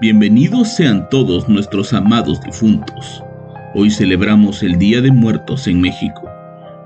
[0.00, 3.22] Bienvenidos sean todos nuestros amados difuntos.
[3.74, 6.22] Hoy celebramos el Día de Muertos en México,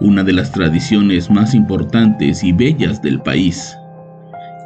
[0.01, 3.73] una de las tradiciones más importantes y bellas del país.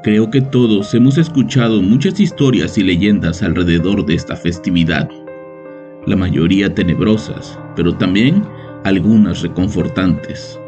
[0.02, 5.10] Creo que todos hemos escuchado muchas historias y leyendas alrededor de esta festividad,
[6.06, 8.42] la mayoría tenebrosas, pero también
[8.84, 10.58] algunas reconfortantes.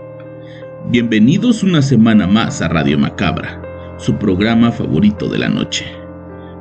[0.91, 3.63] Bienvenidos una semana más a Radio Macabra,
[3.97, 6.00] su programa favorito de la noche.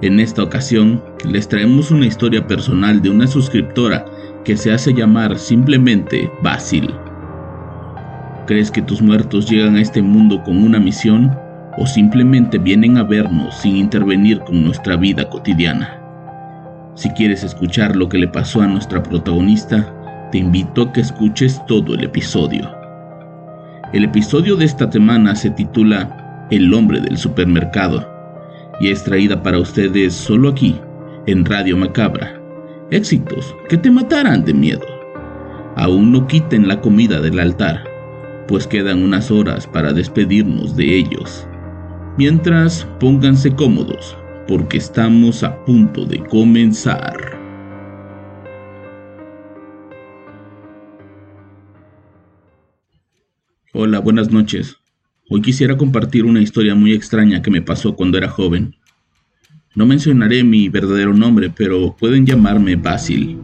[0.01, 4.05] En esta ocasión les traemos una historia personal de una suscriptora
[4.45, 6.89] que se hace llamar simplemente Basil.
[8.47, 11.37] ¿Crees que tus muertos llegan a este mundo con una misión
[11.77, 15.99] o simplemente vienen a vernos sin intervenir con nuestra vida cotidiana?
[16.95, 19.93] Si quieres escuchar lo que le pasó a nuestra protagonista,
[20.31, 22.71] te invito a que escuches todo el episodio.
[23.91, 28.18] El episodio de esta semana se titula El hombre del supermercado
[28.79, 30.79] y es traída para ustedes solo aquí,
[31.25, 32.41] en Radio Macabra.
[32.91, 34.85] Éxitos que te matarán de miedo.
[35.75, 37.83] Aún no quiten la comida del altar,
[38.47, 41.47] pues quedan unas horas para despedirnos de ellos.
[42.17, 47.39] Mientras, pónganse cómodos, porque estamos a punto de comenzar.
[53.73, 54.77] Hola, buenas noches.
[55.31, 58.73] Hoy quisiera compartir una historia muy extraña que me pasó cuando era joven.
[59.75, 63.37] No mencionaré mi verdadero nombre, pero pueden llamarme Basil.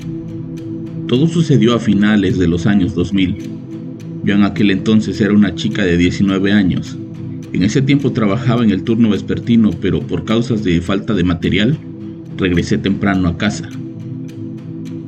[1.08, 3.38] Todo sucedió a finales de los años 2000.
[4.24, 6.98] Yo en aquel entonces era una chica de 19 años.
[7.54, 11.78] En ese tiempo trabajaba en el turno vespertino, pero por causas de falta de material,
[12.36, 13.70] regresé temprano a casa.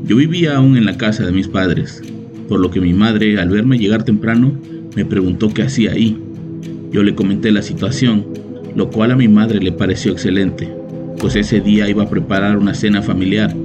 [0.06, 2.04] Yo vivía aún en la casa de mis padres,
[2.48, 4.54] por lo que mi madre, al verme llegar temprano,
[4.96, 6.22] me preguntó qué hacía ahí
[6.92, 8.26] yo le comenté la situación,
[8.76, 10.70] lo cual a mi madre le pareció excelente,
[11.20, 13.56] pues ese día iba a preparar una cena familiar,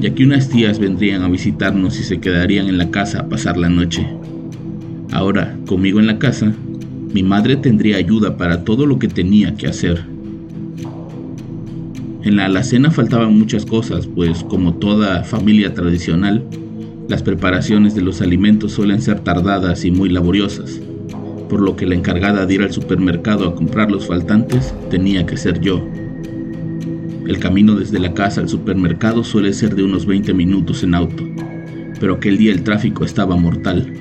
[0.00, 3.56] ya que unas tías vendrían a visitarnos y se quedarían en la casa a pasar
[3.56, 4.06] la noche.
[5.12, 6.52] Ahora, conmigo en la casa,
[7.14, 10.04] mi madre tendría ayuda para todo lo que tenía que hacer.
[12.24, 16.44] En la alacena faltaban muchas cosas, pues como toda familia tradicional,
[17.08, 20.80] las preparaciones de los alimentos suelen ser tardadas y muy laboriosas
[21.48, 25.36] por lo que la encargada de ir al supermercado a comprar los faltantes tenía que
[25.36, 25.86] ser yo.
[27.26, 31.24] El camino desde la casa al supermercado suele ser de unos 20 minutos en auto,
[31.98, 33.92] pero aquel día el tráfico estaba mortal,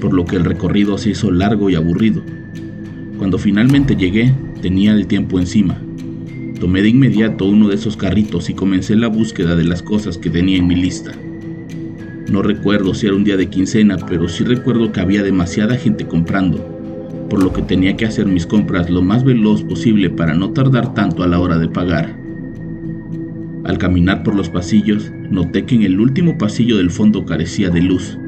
[0.00, 2.22] por lo que el recorrido se hizo largo y aburrido.
[3.18, 5.80] Cuando finalmente llegué, tenía el tiempo encima.
[6.60, 10.30] Tomé de inmediato uno de esos carritos y comencé la búsqueda de las cosas que
[10.30, 11.12] tenía en mi lista.
[12.30, 16.06] No recuerdo si era un día de quincena, pero sí recuerdo que había demasiada gente
[16.06, 16.81] comprando,
[17.32, 20.92] por lo que tenía que hacer mis compras lo más veloz posible para no tardar
[20.92, 22.14] tanto a la hora de pagar.
[23.64, 27.80] Al caminar por los pasillos, noté que en el último pasillo del fondo carecía de
[27.80, 28.18] luz.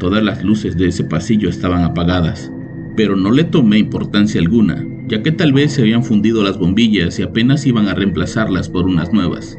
[0.00, 2.50] Todas las luces de ese pasillo estaban apagadas,
[2.96, 7.20] pero no le tomé importancia alguna, ya que tal vez se habían fundido las bombillas
[7.20, 9.56] y apenas iban a reemplazarlas por unas nuevas,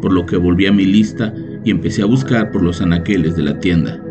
[0.00, 1.34] por lo que volví a mi lista
[1.66, 4.02] y empecé a buscar por los anaqueles de la tienda.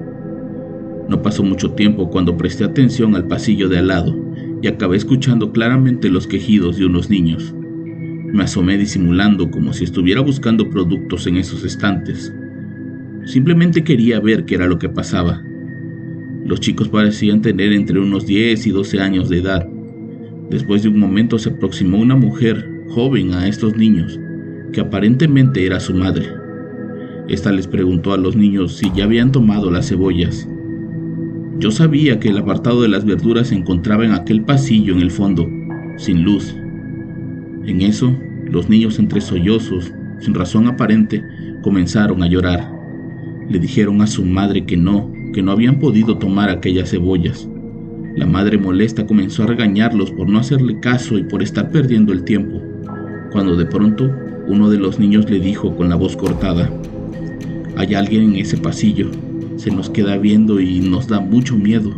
[1.09, 4.15] No pasó mucho tiempo cuando presté atención al pasillo de al lado
[4.61, 7.55] y acabé escuchando claramente los quejidos de unos niños.
[8.31, 12.31] Me asomé disimulando como si estuviera buscando productos en esos estantes.
[13.25, 15.41] Simplemente quería ver qué era lo que pasaba.
[16.45, 19.67] Los chicos parecían tener entre unos 10 y 12 años de edad.
[20.51, 24.19] Después de un momento se aproximó una mujer joven a estos niños,
[24.73, 26.27] que aparentemente era su madre.
[27.27, 30.47] Esta les preguntó a los niños si ya habían tomado las cebollas.
[31.59, 35.11] Yo sabía que el apartado de las verduras se encontraba en aquel pasillo en el
[35.11, 35.49] fondo,
[35.97, 36.55] sin luz.
[37.65, 38.15] En eso,
[38.45, 41.21] los niños entre sollozos, sin razón aparente,
[41.61, 42.71] comenzaron a llorar.
[43.49, 47.49] Le dijeron a su madre que no, que no habían podido tomar aquellas cebollas.
[48.15, 52.23] La madre molesta comenzó a regañarlos por no hacerle caso y por estar perdiendo el
[52.23, 52.61] tiempo,
[53.33, 54.09] cuando de pronto
[54.47, 56.71] uno de los niños le dijo con la voz cortada,
[57.75, 59.11] Hay alguien en ese pasillo.
[59.59, 61.93] Se nos queda viendo y nos da mucho miedo.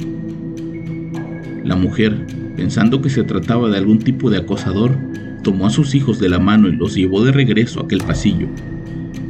[1.63, 2.25] La mujer,
[2.57, 4.97] pensando que se trataba de algún tipo de acosador,
[5.43, 8.47] tomó a sus hijos de la mano y los llevó de regreso a aquel pasillo.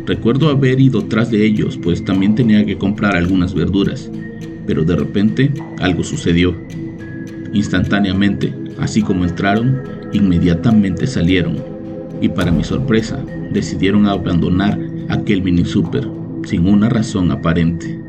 [0.05, 4.09] Recuerdo haber ido tras de ellos, pues también tenía que comprar algunas verduras,
[4.65, 6.55] pero de repente algo sucedió.
[7.51, 9.81] Instantáneamente, así como entraron,
[10.13, 11.57] inmediatamente salieron,
[12.21, 14.79] y para mi sorpresa, decidieron abandonar
[15.09, 16.07] aquel mini super
[16.45, 17.99] sin una razón aparente.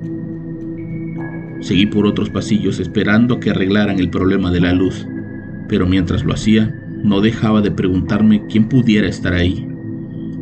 [1.62, 5.06] Seguí por otros pasillos esperando que arreglaran el problema de la luz,
[5.68, 9.66] pero mientras lo hacía, no dejaba de preguntarme quién pudiera estar ahí.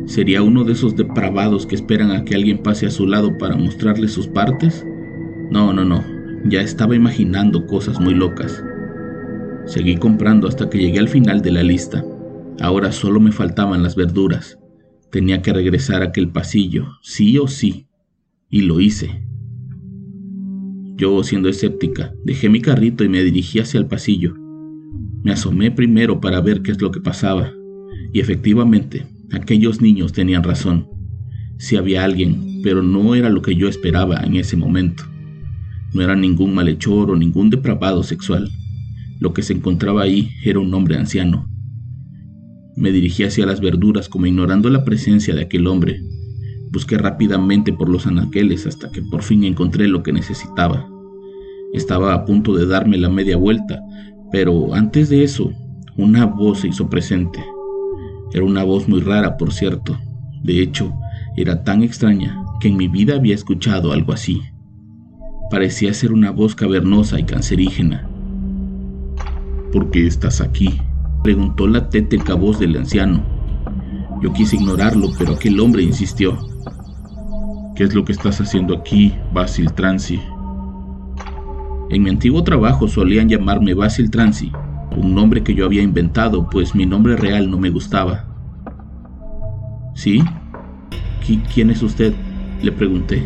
[0.07, 3.55] ¿Sería uno de esos depravados que esperan a que alguien pase a su lado para
[3.55, 4.83] mostrarle sus partes?
[5.51, 6.03] No, no, no,
[6.43, 8.63] ya estaba imaginando cosas muy locas.
[9.65, 12.03] Seguí comprando hasta que llegué al final de la lista.
[12.59, 14.57] Ahora solo me faltaban las verduras.
[15.11, 17.85] Tenía que regresar a aquel pasillo, sí o sí.
[18.49, 19.23] Y lo hice.
[20.95, 24.35] Yo, siendo escéptica, dejé mi carrito y me dirigí hacia el pasillo.
[25.23, 27.53] Me asomé primero para ver qué es lo que pasaba,
[28.13, 30.87] y efectivamente, aquellos niños tenían razón.
[31.57, 35.03] Sí había alguien, pero no era lo que yo esperaba en ese momento.
[35.93, 38.49] No era ningún malhechor o ningún depravado sexual.
[39.19, 41.47] Lo que se encontraba ahí era un hombre anciano.
[42.75, 46.01] Me dirigí hacia las verduras como ignorando la presencia de aquel hombre.
[46.71, 50.89] Busqué rápidamente por los anaqueles hasta que por fin encontré lo que necesitaba.
[51.73, 53.81] Estaba a punto de darme la media vuelta
[54.31, 55.51] pero antes de eso,
[55.97, 57.43] una voz se hizo presente.
[58.33, 59.99] Era una voz muy rara, por cierto.
[60.41, 60.93] De hecho,
[61.35, 64.41] era tan extraña que en mi vida había escuchado algo así.
[65.49, 68.07] Parecía ser una voz cavernosa y cancerígena.
[69.73, 70.79] ¿Por qué estás aquí?
[71.23, 73.21] preguntó la tétrica voz del anciano.
[74.23, 76.37] Yo quise ignorarlo, pero aquel hombre insistió.
[77.75, 80.19] ¿Qué es lo que estás haciendo aquí, Basil Transi?
[81.89, 84.51] En mi antiguo trabajo solían llamarme Basil Transi,
[84.97, 88.25] un nombre que yo había inventado, pues mi nombre real no me gustaba.
[89.95, 90.21] ¿Sí?
[91.53, 92.13] ¿Quién es usted?
[92.61, 93.25] le pregunté.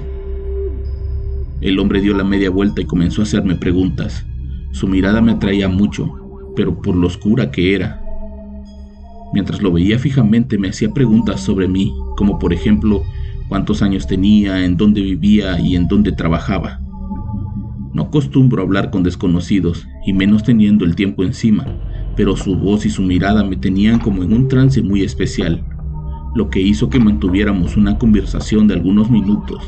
[1.60, 4.26] El hombre dio la media vuelta y comenzó a hacerme preguntas.
[4.72, 8.02] Su mirada me atraía mucho, pero por lo oscura que era.
[9.34, 13.04] Mientras lo veía fijamente me hacía preguntas sobre mí, como por ejemplo
[13.48, 16.80] cuántos años tenía, en dónde vivía y en dónde trabajaba.
[17.94, 21.66] No acostumbro hablar con desconocidos, y menos teniendo el tiempo encima,
[22.16, 25.64] pero su voz y su mirada me tenían como en un trance muy especial,
[26.36, 29.64] lo que hizo que mantuviéramos una conversación de algunos minutos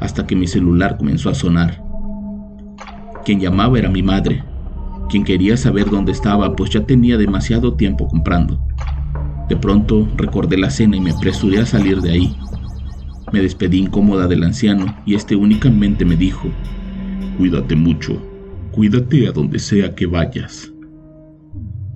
[0.00, 1.82] hasta que mi celular comenzó a sonar.
[3.24, 4.44] Quien llamaba era mi madre,
[5.08, 8.60] quien quería saber dónde estaba pues ya tenía demasiado tiempo comprando.
[9.48, 12.36] De pronto recordé la cena y me apresuré a salir de ahí.
[13.32, 16.48] Me despedí incómoda del anciano y este únicamente me dijo,
[17.38, 18.22] Cuídate mucho.
[18.72, 20.70] Cuídate a donde sea que vayas.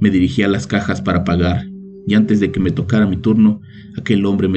[0.00, 1.66] Me dirigí a las cajas para pagar,
[2.06, 3.60] y antes de que me tocara mi turno,
[3.98, 4.56] aquel hombre me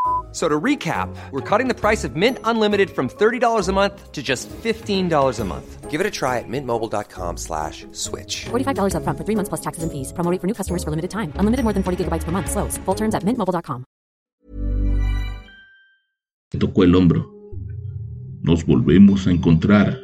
[0.31, 4.23] So to recap, we're cutting the price of Mint Unlimited from $30 a month to
[4.23, 5.91] just $15 a month.
[5.91, 8.45] Give it a try at mintmobile.com slash switch.
[8.45, 10.13] $45 up front for three months plus taxes and fees.
[10.13, 11.33] Promo for new customers for limited time.
[11.35, 12.49] Unlimited more than 40 gigabytes per month.
[12.49, 12.77] Slows.
[12.85, 13.83] Full terms at mintmobile.com.
[16.57, 17.29] Tocó el hombro.
[18.41, 19.99] Nos volvemos a encontrar,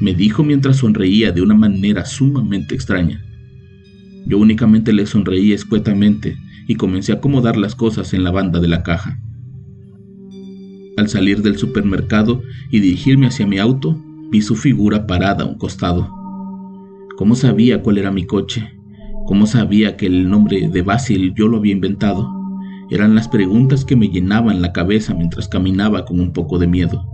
[0.00, 3.24] me dijo mientras sonreía de una manera sumamente extraña.
[4.26, 6.36] Yo únicamente le sonreí escuetamente
[6.68, 9.18] y comencé a acomodar las cosas en la banda de la caja.
[10.96, 15.58] Al salir del supermercado y dirigirme hacia mi auto, vi su figura parada a un
[15.58, 16.08] costado.
[17.16, 18.78] ¿Cómo sabía cuál era mi coche?
[19.26, 22.30] ¿Cómo sabía que el nombre de Basil yo lo había inventado?
[22.90, 27.04] Eran las preguntas que me llenaban la cabeza mientras caminaba con un poco de miedo.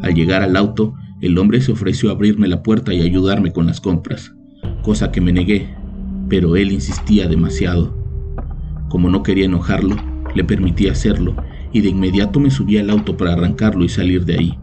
[0.00, 3.66] Al llegar al auto, el hombre se ofreció a abrirme la puerta y ayudarme con
[3.66, 4.34] las compras,
[4.82, 5.72] cosa que me negué,
[6.28, 7.96] pero él insistía demasiado.
[8.88, 9.94] Como no quería enojarlo,
[10.34, 11.36] le permití hacerlo
[11.72, 14.58] y de inmediato me subí al auto para arrancarlo y salir de ahí.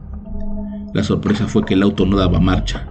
[0.93, 2.87] La sorpresa fue que el auto no daba marcha.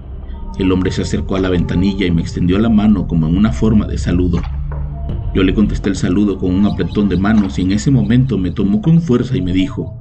[0.59, 3.53] El hombre se acercó a la ventanilla y me extendió la mano como en una
[3.53, 4.41] forma de saludo.
[5.35, 8.51] Yo le contesté el saludo con un apretón de manos y en ese momento me
[8.51, 9.95] tomó con fuerza y me dijo,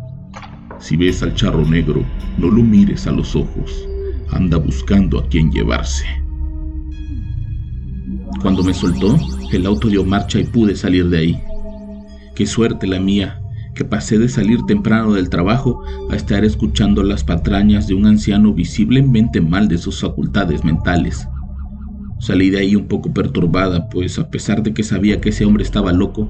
[0.80, 2.04] Si ves al charro negro,
[2.38, 3.88] no lo mires a los ojos,
[4.32, 6.06] anda buscando a quien llevarse.
[8.42, 9.16] Cuando me soltó,
[9.52, 11.42] el auto dio marcha y pude salir de ahí.
[12.36, 13.42] Qué suerte la mía,
[13.78, 18.52] que pasé de salir temprano del trabajo a estar escuchando las patrañas de un anciano
[18.52, 21.28] visiblemente mal de sus facultades mentales.
[22.20, 25.64] Salí de ahí un poco perturbada, pues a pesar de que sabía que ese hombre
[25.64, 26.28] estaba loco,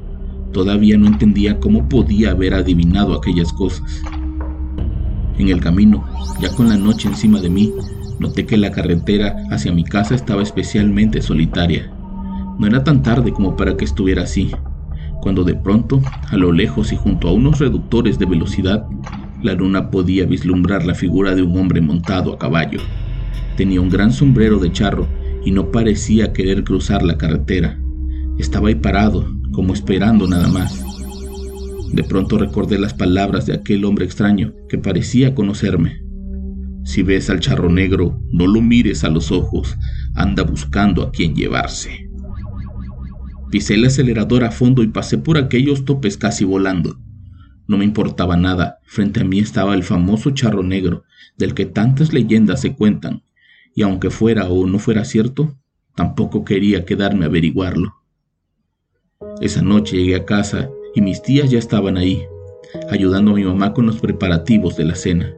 [0.52, 4.02] todavía no entendía cómo podía haber adivinado aquellas cosas.
[5.38, 6.06] En el camino,
[6.42, 7.72] ya con la noche encima de mí,
[8.20, 11.90] noté que la carretera hacia mi casa estaba especialmente solitaria.
[12.60, 14.52] No era tan tarde como para que estuviera así,
[15.22, 18.86] cuando de pronto, a lo lejos y junto a unos reductores de velocidad,
[19.42, 22.80] la luna podía vislumbrar la figura de un hombre montado a caballo.
[23.56, 25.08] Tenía un gran sombrero de charro
[25.46, 27.80] y no parecía querer cruzar la carretera.
[28.38, 30.84] Estaba ahí parado, como esperando nada más.
[31.92, 36.02] De pronto recordé las palabras de aquel hombre extraño que parecía conocerme.
[36.84, 39.78] Si ves al charro negro, no lo mires a los ojos,
[40.16, 42.07] anda buscando a quien llevarse.
[43.50, 47.00] Pisé el acelerador a fondo y pasé por aquellos topes casi volando.
[47.68, 51.04] No me importaba nada, frente a mí estaba el famoso charro negro,
[51.38, 53.24] del que tantas leyendas se cuentan,
[53.74, 55.56] y aunque fuera o no fuera cierto,
[55.96, 57.96] tampoco quería quedarme a averiguarlo.
[59.42, 62.24] Esa noche llegué a casa y mis tías ya estaban ahí,
[62.90, 65.34] ayudando a mi mamá con los preparativos de la cena.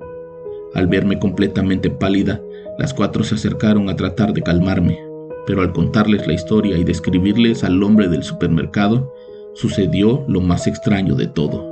[0.74, 2.42] Al verme completamente pálida,
[2.78, 5.00] las cuatro se acercaron a tratar de calmarme,
[5.46, 9.14] pero al contarles la historia y describirles al hombre del supermercado,
[9.54, 11.66] sucedió lo más extraño de todo.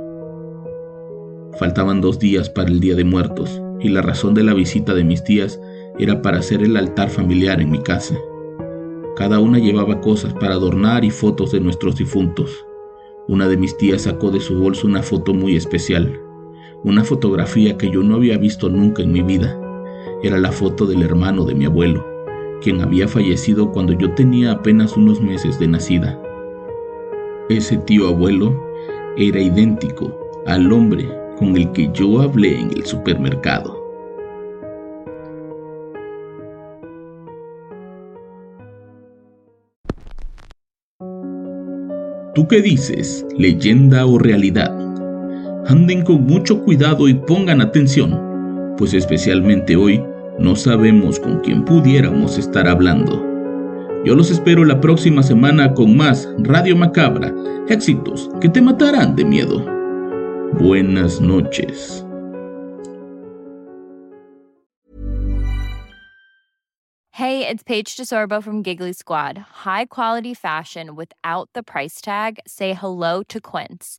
[1.58, 5.04] Faltaban dos días para el Día de Muertos, y la razón de la visita de
[5.04, 5.60] mis tías
[5.98, 8.16] era para hacer el altar familiar en mi casa.
[9.16, 12.64] Cada una llevaba cosas para adornar y fotos de nuestros difuntos.
[13.26, 16.20] Una de mis tías sacó de su bolso una foto muy especial,
[16.84, 19.60] una fotografía que yo no había visto nunca en mi vida.
[20.22, 22.06] Era la foto del hermano de mi abuelo,
[22.62, 26.20] quien había fallecido cuando yo tenía apenas unos meses de nacida.
[27.48, 28.54] Ese tío abuelo
[29.16, 33.78] era idéntico al hombre con el que yo hablé en el supermercado.
[42.34, 43.26] ¿Tú qué dices?
[43.36, 44.72] ¿Leyenda o realidad?
[45.66, 50.02] Anden con mucho cuidado y pongan atención, pues especialmente hoy
[50.38, 53.24] no sabemos con quién pudiéramos estar hablando.
[54.04, 57.34] Yo los espero la próxima semana con más Radio Macabra,
[57.68, 59.64] éxitos que te matarán de miedo.
[60.60, 62.04] Buenas noches.
[67.12, 69.38] Hey, it's Paige DeSorbo from Giggly Squad.
[69.38, 72.38] High quality fashion without the price tag.
[72.46, 73.98] Say hello to Quince.